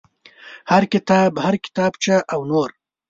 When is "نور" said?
2.51-2.69